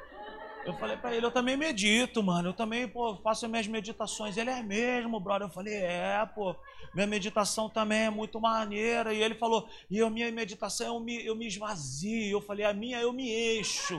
[0.66, 2.50] Eu falei para ele, eu também medito, mano.
[2.50, 4.36] Eu também, pô, faço minhas meditações.
[4.36, 5.48] Ele é mesmo, brother.
[5.48, 6.54] Eu falei, é, pô.
[6.92, 9.14] Minha meditação também é muito maneira.
[9.14, 12.36] E ele falou, e a minha meditação eu me, eu me esvazio.
[12.36, 13.98] Eu falei, a minha eu me eixo.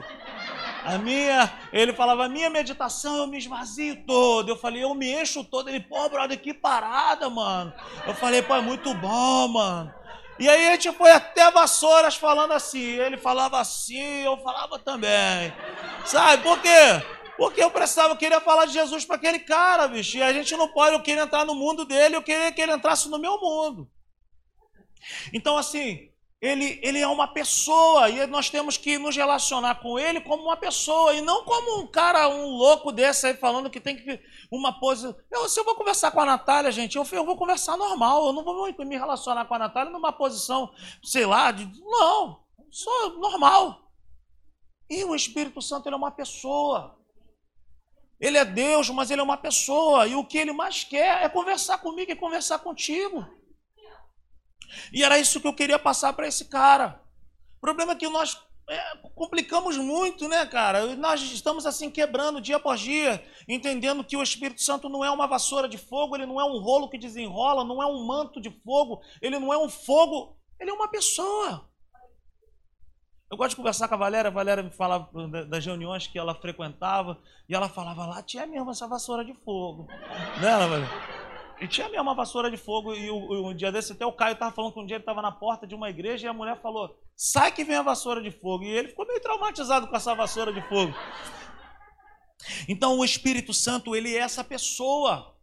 [0.84, 4.48] A minha, ele falava, a minha meditação eu me esvazio todo.
[4.48, 5.68] Eu falei, eu me encho todo.
[5.68, 7.72] Ele, pô, brother, que parada, mano.
[8.06, 9.92] Eu falei, pô, é muito bom, mano.
[10.38, 12.80] E aí a gente foi até Vassouras falando assim.
[12.80, 15.52] Ele falava assim, eu falava também.
[16.06, 17.02] Sabe por quê?
[17.36, 20.16] Porque eu precisava, eu queria falar de Jesus para aquele cara, bicho.
[20.16, 22.72] E a gente não pode, eu queria entrar no mundo dele, eu queria que ele
[22.72, 23.90] entrasse no meu mundo.
[25.32, 26.09] Então, assim,
[26.40, 30.56] ele, ele é uma pessoa e nós temos que nos relacionar com ele como uma
[30.56, 34.18] pessoa e não como um cara, um louco desse aí falando que tem que
[34.50, 35.14] uma pose.
[35.30, 38.32] Eu, se eu vou conversar com a Natália, gente, eu, eu vou conversar normal, eu
[38.32, 40.72] não vou me relacionar com a Natália numa posição,
[41.04, 41.70] sei lá, de.
[41.82, 43.92] Não, sou normal.
[44.88, 46.98] E o Espírito Santo ele é uma pessoa.
[48.18, 50.06] Ele é Deus, mas ele é uma pessoa.
[50.06, 53.39] E o que ele mais quer é conversar comigo e conversar contigo.
[54.92, 57.00] E era isso que eu queria passar para esse cara.
[57.58, 58.38] O problema é que nós
[58.70, 60.94] é, complicamos muito, né, cara?
[60.94, 65.26] Nós estamos assim quebrando dia após dia, entendendo que o Espírito Santo não é uma
[65.26, 68.50] vassoura de fogo, ele não é um rolo que desenrola, não é um manto de
[68.64, 71.68] fogo, ele não é um fogo, ele é uma pessoa.
[73.28, 75.08] Eu gosto de conversar com a Valéria, a Valéria me falava
[75.48, 79.88] das reuniões que ela frequentava, e ela falava lá, tinha mesmo essa vassoura de fogo.
[80.40, 81.19] Né, Valéria?
[81.60, 84.50] E tinha mesmo uma vassoura de fogo, e um dia desse até o Caio estava
[84.50, 86.98] falando que um dia ele estava na porta de uma igreja e a mulher falou:
[87.14, 88.64] sai que vem a vassoura de fogo.
[88.64, 90.94] E ele ficou meio traumatizado com essa vassoura de fogo.
[92.66, 95.36] Então o Espírito Santo, ele é essa pessoa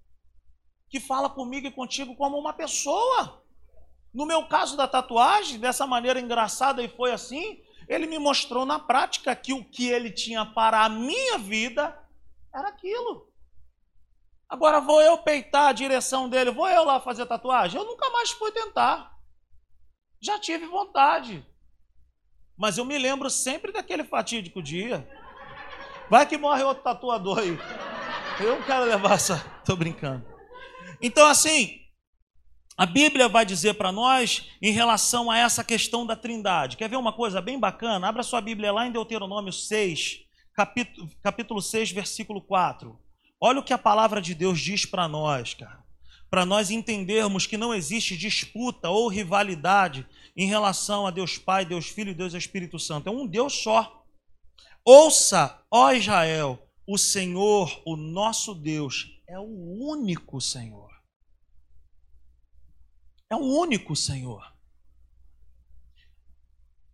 [0.89, 3.43] que fala comigo e contigo como uma pessoa.
[4.11, 8.79] No meu caso da tatuagem, dessa maneira engraçada e foi assim, ele me mostrou na
[8.79, 11.95] prática que o que ele tinha para a minha vida
[12.51, 13.26] era aquilo.
[14.49, 17.79] Agora vou eu peitar a direção dele, vou eu lá fazer tatuagem?
[17.79, 19.11] Eu nunca mais fui tentar.
[20.21, 21.45] Já tive vontade.
[22.57, 25.07] Mas eu me lembro sempre daquele fatídico dia.
[26.09, 27.57] Vai que morre outro tatuador aí.
[28.39, 29.39] Eu não quero levar essa.
[29.65, 30.25] Tô brincando.
[31.01, 31.79] Então, assim,
[32.77, 36.77] a Bíblia vai dizer para nós em relação a essa questão da trindade.
[36.77, 38.07] Quer ver uma coisa bem bacana?
[38.07, 40.19] Abra sua Bíblia lá em Deuteronômio 6,
[40.53, 43.06] capítulo, capítulo 6, versículo 4.
[43.39, 45.85] Olha o que a palavra de Deus diz para nós, cara.
[46.29, 51.87] Para nós entendermos que não existe disputa ou rivalidade em relação a Deus Pai, Deus
[51.87, 53.07] Filho e Deus Espírito Santo.
[53.07, 54.03] É um Deus só.
[54.83, 60.89] Ouça, ó Israel, o Senhor, o nosso Deus, é o único Senhor.
[63.29, 64.56] É o único Senhor.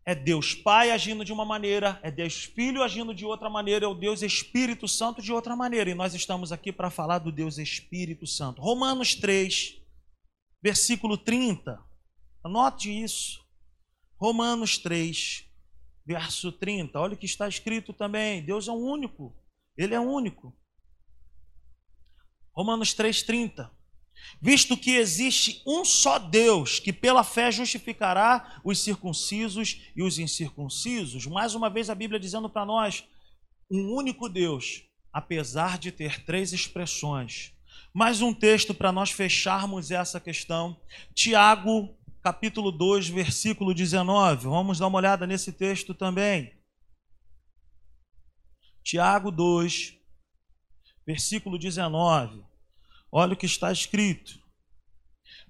[0.05, 3.87] É Deus Pai agindo de uma maneira, é Deus Filho agindo de outra maneira, é
[3.87, 5.89] o Deus Espírito Santo de outra maneira.
[5.89, 8.61] E nós estamos aqui para falar do Deus Espírito Santo.
[8.61, 9.81] Romanos 3,
[10.61, 11.81] versículo 30.
[12.43, 13.41] Anote isso.
[14.17, 15.45] Romanos 3,
[16.05, 16.99] verso 30.
[16.99, 18.43] Olha o que está escrito também.
[18.43, 19.33] Deus é o único.
[19.77, 20.53] Ele é único.
[22.53, 23.72] Romanos 3, 30
[24.41, 31.25] visto que existe um só Deus que pela fé justificará os circuncisos e os incircuncisos.
[31.27, 33.03] Mais uma vez a Bíblia dizendo para nós,
[33.71, 37.53] um único Deus, apesar de ter três expressões.
[37.93, 40.79] Mais um texto para nós fecharmos essa questão.
[41.13, 44.47] Tiago, capítulo 2, versículo 19.
[44.47, 46.53] Vamos dar uma olhada nesse texto também.
[48.83, 49.95] Tiago 2,
[51.05, 52.43] versículo 19.
[53.15, 54.41] Olha o que está escrito.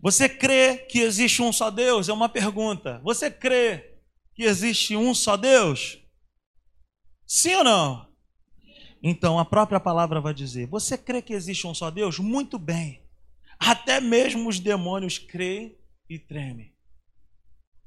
[0.01, 2.09] Você crê que existe um só Deus?
[2.09, 2.99] É uma pergunta.
[3.05, 3.99] Você crê
[4.35, 5.97] que existe um só Deus?
[7.25, 8.13] Sim ou não?
[9.01, 12.19] Então a própria palavra vai dizer: Você crê que existe um só Deus?
[12.19, 13.01] Muito bem.
[13.57, 15.77] Até mesmo os demônios creem
[16.09, 16.72] e tremem.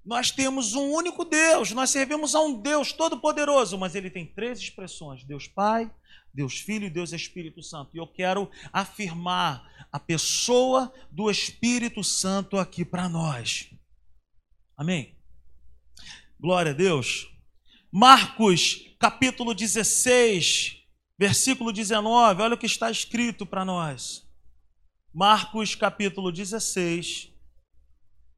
[0.06, 4.60] Nós temos um único Deus, nós servimos a um Deus todo-poderoso, mas ele tem três
[4.60, 5.90] expressões: Deus Pai,
[6.32, 7.90] Deus Filho e Deus Espírito Santo.
[7.92, 13.68] E eu quero afirmar a pessoa do Espírito Santo aqui para nós.
[14.76, 15.18] Amém?
[16.38, 17.28] Glória a Deus.
[17.90, 20.84] Marcos, capítulo 16,
[21.18, 24.24] versículo 19, olha o que está escrito para nós.
[25.12, 27.32] Marcos, capítulo 16.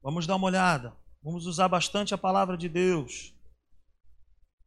[0.01, 0.97] Vamos dar uma olhada.
[1.29, 3.35] Vamos usar bastante a palavra de Deus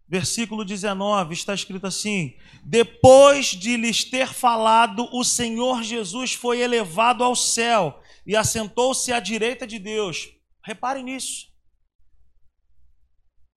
[0.08, 7.24] versículo 19, está escrito assim: Depois de lhes ter falado, o Senhor Jesus foi elevado
[7.24, 10.30] ao céu e assentou-se à direita de Deus.
[10.64, 11.48] Reparem nisso.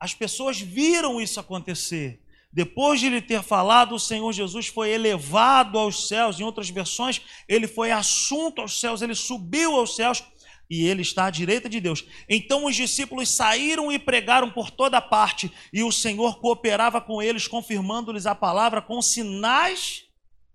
[0.01, 2.23] As pessoas viram isso acontecer.
[2.53, 6.39] Depois de lhe ter falado, o Senhor Jesus foi elevado aos céus.
[6.39, 10.23] Em outras versões, ele foi assunto aos céus, ele subiu aos céus
[10.69, 12.05] e ele está à direita de Deus.
[12.29, 17.47] Então os discípulos saíram e pregaram por toda parte, e o Senhor cooperava com eles,
[17.47, 20.05] confirmando-lhes a palavra com sinais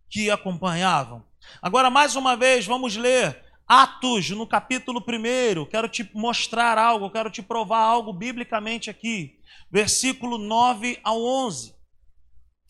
[0.10, 1.24] que acompanhavam.
[1.62, 5.66] Agora, mais uma vez, vamos ler Atos, no capítulo 1.
[5.66, 9.40] Quero te mostrar algo, quero te provar algo biblicamente aqui.
[9.72, 11.76] Versículo 9 ao 11.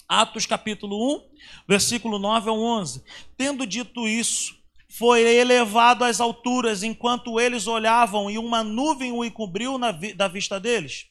[0.10, 1.21] Atos, capítulo 1,
[1.67, 3.02] versículo 9 ao 11.
[3.38, 4.59] Tendo dito isso,
[4.89, 10.60] foi elevado às alturas enquanto eles olhavam e uma nuvem o encobriu vi da vista
[10.60, 11.06] deles.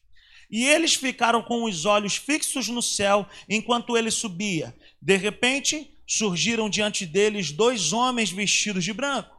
[0.51, 4.75] E eles ficaram com os olhos fixos no céu enquanto ele subia.
[5.01, 9.37] De repente, surgiram diante deles dois homens vestidos de branco,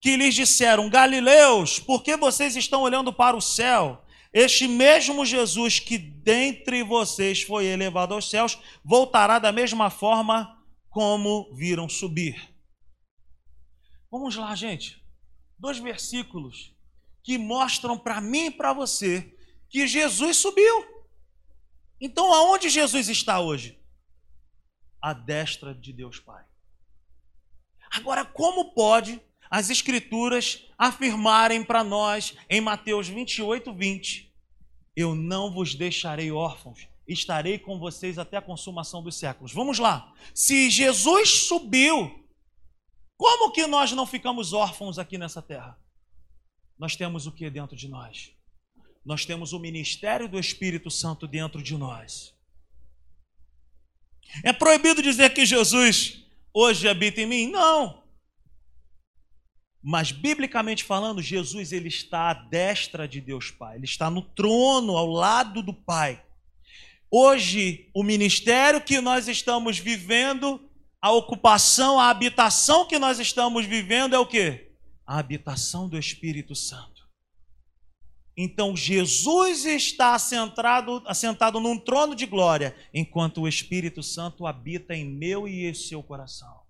[0.00, 4.02] que lhes disseram: Galileus, por que vocês estão olhando para o céu?
[4.32, 10.56] Este mesmo Jesus que dentre vocês foi elevado aos céus, voltará da mesma forma
[10.88, 12.51] como viram subir.
[14.12, 15.02] Vamos lá, gente.
[15.58, 16.70] Dois versículos
[17.22, 19.34] que mostram para mim e para você
[19.70, 20.84] que Jesus subiu.
[21.98, 23.80] Então, aonde Jesus está hoje?
[25.00, 26.44] À destra de Deus Pai.
[27.90, 29.18] Agora, como pode
[29.50, 34.30] as Escrituras afirmarem para nós em Mateus 28, 20:
[34.94, 39.54] Eu não vos deixarei órfãos, estarei com vocês até a consumação dos séculos.
[39.54, 40.12] Vamos lá.
[40.34, 42.21] Se Jesus subiu,
[43.22, 45.78] como que nós não ficamos órfãos aqui nessa terra?
[46.76, 48.32] Nós temos o que dentro de nós?
[49.06, 52.34] Nós temos o ministério do Espírito Santo dentro de nós.
[54.42, 57.46] É proibido dizer que Jesus hoje habita em mim?
[57.48, 58.02] Não.
[59.80, 63.76] Mas biblicamente falando, Jesus ele está à destra de Deus Pai.
[63.76, 66.20] Ele está no trono ao lado do Pai.
[67.08, 70.60] Hoje, o ministério que nós estamos vivendo
[71.02, 74.70] a ocupação, a habitação que nós estamos vivendo é o que?
[75.04, 77.02] A habitação do Espírito Santo.
[78.36, 85.04] Então Jesus está assentado, assentado num trono de glória, enquanto o Espírito Santo habita em
[85.04, 86.62] meu e em seu coração.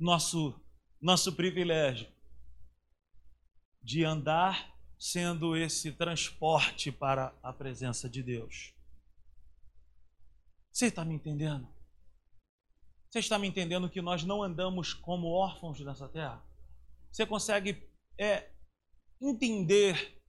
[0.00, 0.58] Nosso,
[1.00, 2.08] nosso privilégio
[3.82, 8.75] de andar sendo esse transporte para a presença de Deus.
[10.76, 11.66] Você está me entendendo?
[13.08, 16.46] Você está me entendendo que nós não andamos como órfãos nessa terra?
[17.10, 18.52] Você consegue é,
[19.18, 20.22] entender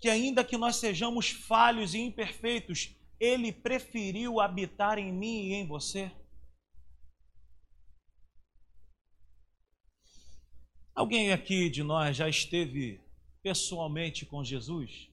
[0.00, 5.66] que, ainda que nós sejamos falhos e imperfeitos, Ele preferiu habitar em mim e em
[5.66, 6.10] você?
[10.94, 13.04] Alguém aqui de nós já esteve
[13.42, 15.10] pessoalmente com Jesus?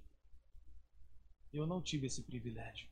[1.52, 2.87] Eu não tive esse privilégio.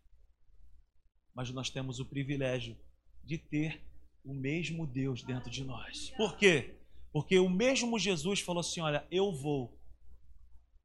[1.35, 2.75] Mas nós temos o privilégio
[3.23, 3.81] de ter
[4.23, 6.11] o mesmo Deus dentro de nós.
[6.17, 6.75] Por quê?
[7.11, 9.77] Porque o mesmo Jesus falou assim: Olha, eu vou,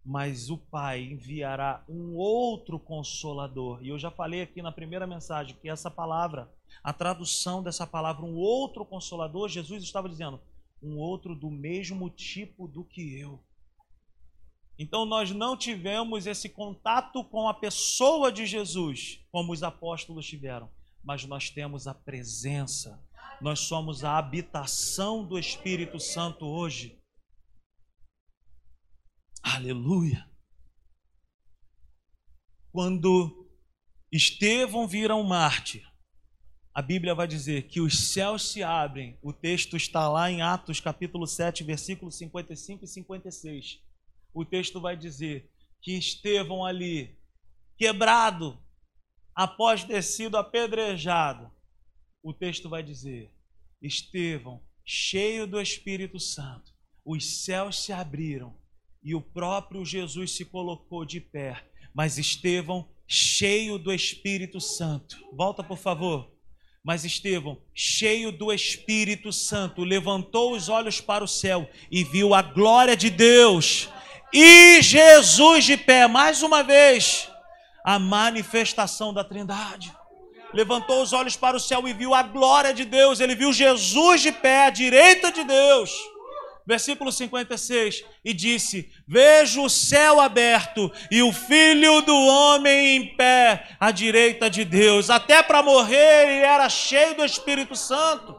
[0.05, 3.82] mas o Pai enviará um outro consolador.
[3.82, 6.51] E eu já falei aqui na primeira mensagem que essa palavra,
[6.82, 10.40] a tradução dessa palavra, um outro consolador, Jesus estava dizendo,
[10.82, 13.40] um outro do mesmo tipo do que eu.
[14.81, 20.68] Então nós não tivemos esse contato com a pessoa de Jesus, como os apóstolos tiveram,
[21.05, 22.99] mas nós temos a presença
[23.41, 27.01] nós somos a habitação do Espírito Santo hoje.
[29.43, 30.28] Aleluia.
[32.70, 33.51] Quando
[34.12, 35.89] Estevão vira um mártir,
[36.74, 39.18] a Bíblia vai dizer que os céus se abrem.
[39.22, 43.89] O texto está lá em Atos capítulo 7, versículos 55 e 56.
[44.33, 45.51] O texto vai dizer
[45.81, 47.18] que Estevão ali,
[47.76, 48.59] quebrado,
[49.35, 51.51] após ter sido apedrejado,
[52.22, 53.33] o texto vai dizer:
[53.81, 56.72] Estevão, cheio do Espírito Santo,
[57.05, 58.55] os céus se abriram
[59.03, 61.64] e o próprio Jesus se colocou de pé.
[61.95, 66.31] Mas Estevão, cheio do Espírito Santo, volta por favor.
[66.85, 72.43] Mas Estevão, cheio do Espírito Santo, levantou os olhos para o céu e viu a
[72.43, 73.89] glória de Deus
[74.33, 77.28] e Jesus de pé, mais uma vez,
[77.85, 79.93] a manifestação da Trindade
[80.53, 84.20] levantou os olhos para o céu e viu a glória de Deus, ele viu Jesus
[84.20, 85.93] de pé à direita de Deus.
[86.66, 93.76] Versículo 56, e disse: Vejo o céu aberto e o filho do homem em pé
[93.81, 95.11] à direita de Deus.
[95.11, 98.37] Até para morrer ele era cheio do Espírito Santo.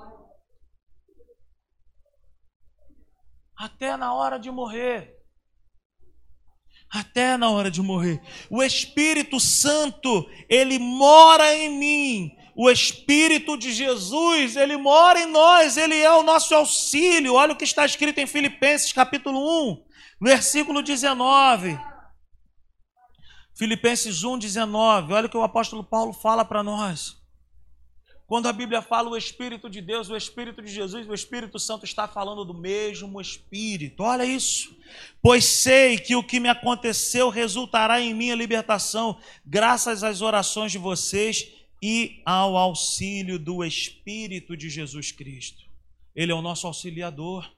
[3.58, 5.21] Até na hora de morrer
[6.92, 8.22] até na hora de morrer.
[8.50, 12.32] O Espírito Santo, ele mora em mim.
[12.56, 17.36] O Espírito de Jesus, ele mora em nós, ele é o nosso auxílio.
[17.36, 19.84] Olha o que está escrito em Filipenses capítulo 1,
[20.22, 21.80] versículo 19.
[23.58, 25.14] Filipenses 1, 19.
[25.14, 27.21] Olha o que o apóstolo Paulo fala para nós.
[28.32, 31.84] Quando a Bíblia fala o Espírito de Deus, o Espírito de Jesus, o Espírito Santo
[31.84, 34.04] está falando do mesmo Espírito.
[34.04, 34.74] Olha isso.
[35.22, 40.78] Pois sei que o que me aconteceu resultará em minha libertação, graças às orações de
[40.78, 41.52] vocês
[41.84, 45.66] e ao auxílio do Espírito de Jesus Cristo.
[46.16, 47.52] Ele é o nosso auxiliador.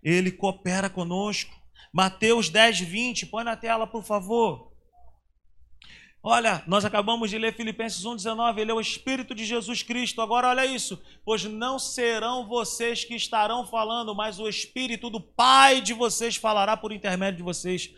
[0.00, 1.52] Ele coopera conosco.
[1.92, 4.69] Mateus 10, 20, põe na tela, por favor.
[6.22, 10.20] Olha, nós acabamos de ler Filipenses 1,19, ele é o Espírito de Jesus Cristo.
[10.20, 15.80] Agora, olha isso: pois não serão vocês que estarão falando, mas o Espírito do Pai
[15.80, 17.90] de vocês falará por intermédio de vocês.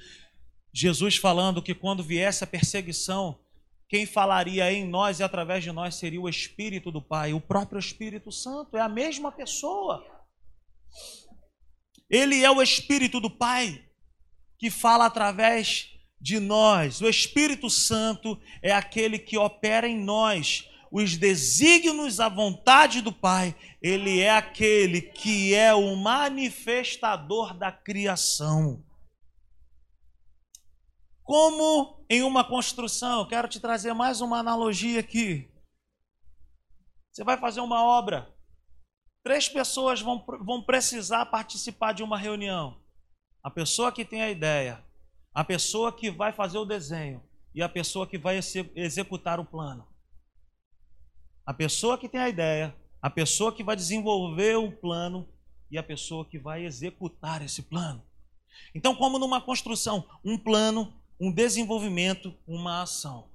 [0.72, 3.40] Jesus falando que quando viesse a perseguição,
[3.88, 7.78] quem falaria em nós e através de nós seria o Espírito do Pai, o próprio
[7.80, 10.06] Espírito Santo, é a mesma pessoa.
[12.08, 13.84] Ele é o Espírito do Pai
[14.58, 15.91] que fala através
[16.22, 17.00] de nós.
[17.00, 23.56] O Espírito Santo é aquele que opera em nós os desígnios, a vontade do Pai.
[23.82, 28.84] Ele é aquele que é o manifestador da criação.
[31.24, 35.50] Como em uma construção, quero te trazer mais uma analogia aqui.
[37.10, 38.32] Você vai fazer uma obra.
[39.24, 42.80] Três pessoas vão, vão precisar participar de uma reunião.
[43.42, 44.84] A pessoa que tem a ideia,
[45.34, 47.22] a pessoa que vai fazer o desenho
[47.54, 48.38] e a pessoa que vai
[48.74, 49.86] executar o plano.
[51.44, 55.28] A pessoa que tem a ideia, a pessoa que vai desenvolver o plano
[55.70, 58.02] e a pessoa que vai executar esse plano.
[58.74, 63.30] Então, como numa construção, um plano, um desenvolvimento, uma ação.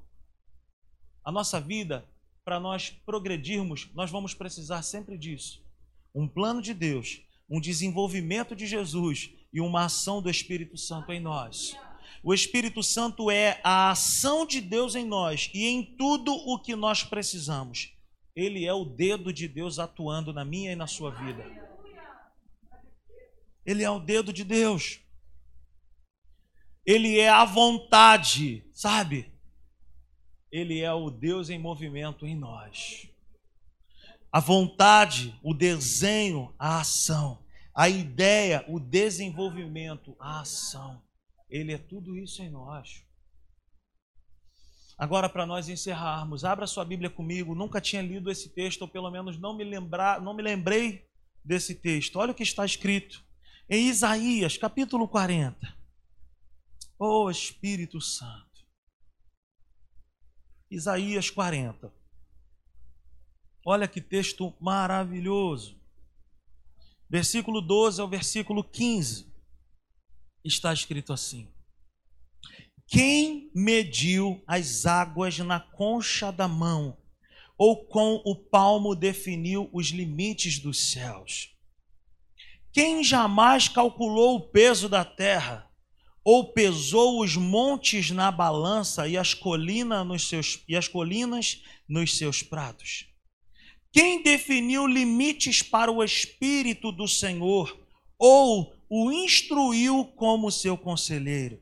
[1.23, 2.07] A nossa vida,
[2.45, 5.65] para nós progredirmos, nós vamos precisar sempre disso.
[6.13, 11.19] Um plano de Deus um desenvolvimento de Jesus e uma ação do Espírito Santo em
[11.19, 11.77] nós.
[12.23, 16.75] O Espírito Santo é a ação de Deus em nós e em tudo o que
[16.75, 17.93] nós precisamos.
[18.35, 21.43] Ele é o dedo de Deus atuando na minha e na sua vida.
[23.65, 24.99] Ele é o dedo de Deus.
[26.85, 29.33] Ele é a vontade, sabe?
[30.51, 33.09] Ele é o Deus em movimento em nós.
[34.31, 37.43] A vontade, o desenho, a ação.
[37.73, 41.01] A ideia, o desenvolvimento, a ação.
[41.49, 43.05] Ele é tudo isso em nós.
[44.97, 47.53] Agora, para nós encerrarmos, abra sua Bíblia comigo.
[47.53, 51.07] Nunca tinha lido esse texto, ou pelo menos não me lembrar, não me lembrei
[51.45, 52.17] desse texto.
[52.17, 53.23] Olha o que está escrito
[53.69, 55.77] em Isaías, capítulo 40.
[56.97, 58.65] Oh Espírito Santo.
[60.69, 61.93] Isaías 40.
[63.65, 65.79] Olha que texto maravilhoso.
[67.09, 69.26] Versículo 12 ao versículo 15.
[70.47, 71.51] Está escrito assim:
[72.87, 76.97] Quem mediu as águas na concha da mão,
[77.57, 81.53] ou com o palmo definiu os limites dos céus?
[82.71, 85.67] Quem jamais calculou o peso da terra?
[86.29, 92.17] ou pesou os montes na balança e as colinas nos seus, e as colinas nos
[92.17, 93.05] seus pratos?
[93.93, 97.79] Quem definiu limites para o Espírito do Senhor
[98.19, 101.61] ou o instruiu como seu conselheiro?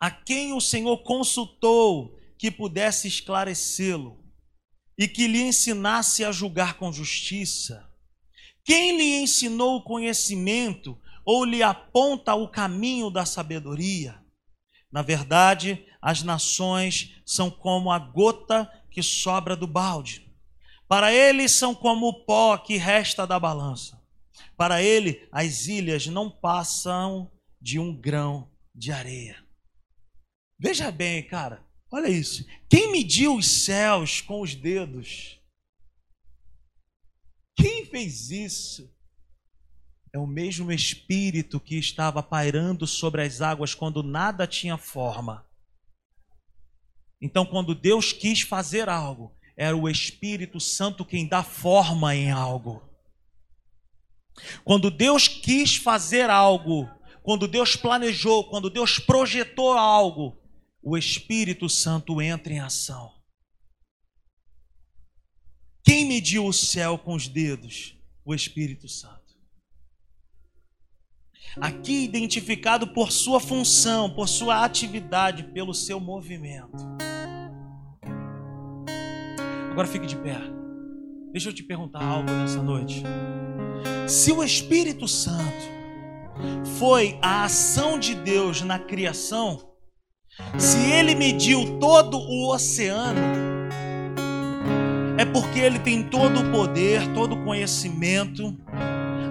[0.00, 4.18] A quem o Senhor consultou que pudesse esclarecê-lo
[4.98, 7.88] e que lhe ensinasse a julgar com justiça?
[8.64, 14.20] Quem lhe ensinou o conhecimento ou lhe aponta o caminho da sabedoria.
[14.90, 20.28] Na verdade, as nações são como a gota que sobra do balde.
[20.88, 24.01] Para ele são como o pó que resta da balança.
[24.56, 27.30] Para ele, as ilhas não passam
[27.60, 29.42] de um grão de areia.
[30.58, 32.46] Veja bem, cara, olha isso.
[32.68, 35.40] Quem mediu os céus com os dedos?
[37.56, 38.92] Quem fez isso?
[40.14, 45.46] É o mesmo Espírito que estava pairando sobre as águas quando nada tinha forma.
[47.20, 52.82] Então, quando Deus quis fazer algo, era o Espírito Santo quem dá forma em algo.
[54.64, 56.88] Quando Deus quis fazer algo,
[57.22, 60.38] quando Deus planejou, quando Deus projetou algo,
[60.82, 63.12] o Espírito Santo entra em ação.
[65.84, 67.96] Quem mediu o céu com os dedos?
[68.24, 69.22] O Espírito Santo
[71.60, 76.76] aqui identificado por sua função, por sua atividade, pelo seu movimento.
[79.70, 80.51] Agora fique de pé.
[81.32, 83.02] Deixa eu te perguntar algo nessa noite.
[84.06, 85.72] Se o Espírito Santo
[86.78, 89.72] foi a ação de Deus na criação,
[90.58, 93.20] se ele mediu todo o oceano,
[95.18, 98.56] é porque ele tem todo o poder, todo o conhecimento,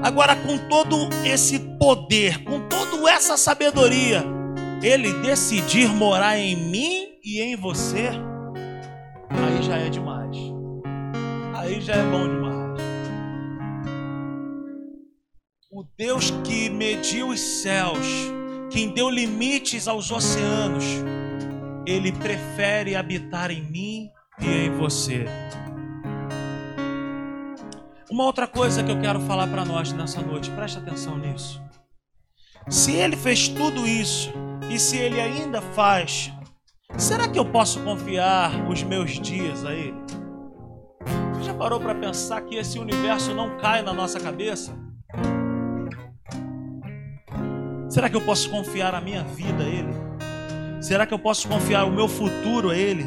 [0.04, 4.24] Agora, com todo esse poder, com toda essa sabedoria,
[4.82, 8.10] ele decidir morar em mim e em você,
[9.30, 10.51] aí já é demais.
[11.62, 12.82] Aí já é bom demais.
[15.72, 18.08] O Deus que mediu os céus,
[18.72, 20.84] quem deu limites aos oceanos,
[21.86, 24.10] ele prefere habitar em mim
[24.42, 25.26] e em você.
[28.10, 31.62] Uma outra coisa que eu quero falar para nós nessa noite, preste atenção nisso.
[32.70, 34.34] Se ele fez tudo isso
[34.68, 36.34] e se ele ainda faz,
[36.98, 39.94] será que eu posso confiar os meus dias a ele?
[40.04, 40.21] Você
[41.44, 44.74] já parou para pensar que esse universo não cai na nossa cabeça?
[47.90, 49.94] Será que eu posso confiar a minha vida a ele?
[50.82, 53.06] Será que eu posso confiar o meu futuro a ele?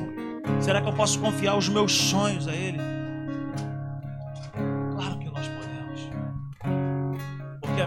[0.60, 2.94] Será que eu posso confiar os meus sonhos a ele?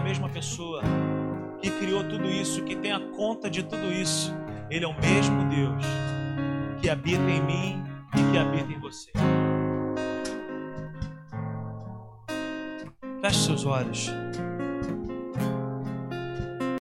[0.08, 0.80] mesma pessoa
[1.60, 4.34] que criou tudo isso, que tem a conta de tudo isso.
[4.70, 5.84] Ele é o mesmo Deus
[6.80, 7.84] que habita em mim
[8.14, 9.10] e que habita em você.
[13.20, 14.12] Feche seus olhos.